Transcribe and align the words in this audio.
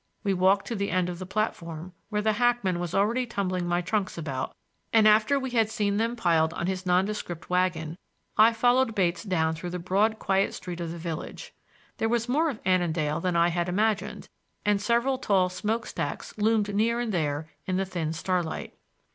We 0.23 0.33
walked 0.33 0.65
to 0.65 0.75
the 0.75 0.89
end 0.89 1.09
of 1.09 1.19
the 1.19 1.27
platform, 1.27 1.93
where 2.09 2.23
the 2.23 2.33
hackman 2.33 2.79
was 2.79 2.95
already 2.95 3.27
tumbling 3.27 3.67
my 3.67 3.81
trunks 3.81 4.17
about, 4.17 4.55
and 4.91 5.07
after 5.07 5.39
we 5.39 5.51
had 5.51 5.69
seen 5.69 5.97
them 5.97 6.15
piled 6.15 6.53
upon 6.53 6.65
his 6.65 6.87
nondescript 6.87 7.51
wagon, 7.51 7.99
I 8.35 8.51
followed 8.51 8.95
Bates 8.95 9.21
down 9.21 9.53
through 9.53 9.69
the 9.69 9.77
broad 9.77 10.17
quiet 10.17 10.55
street 10.55 10.79
of 10.79 10.89
the 10.89 10.97
village. 10.97 11.53
There 11.97 12.09
was 12.09 12.27
more 12.27 12.49
of 12.49 12.59
Annandale 12.65 13.19
than 13.19 13.35
I 13.35 13.49
had 13.49 13.69
imagined, 13.69 14.27
and 14.65 14.81
several 14.81 15.19
tall 15.19 15.49
smoke 15.49 15.85
stacks 15.85 16.35
loomed 16.35 16.65
here 16.69 16.99
and 16.99 17.13
there 17.13 17.49
in 17.67 17.77
the 17.77 17.85
thin 17.85 18.11
starlight. 18.11 18.73